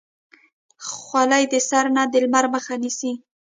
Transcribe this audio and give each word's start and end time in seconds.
خولۍ 0.89 1.43
د 1.53 1.55
سر 1.69 1.85
نه 1.95 2.03
د 2.11 2.13
لمر 2.23 2.45
مخه 2.53 2.73
نیسي. 2.81 3.11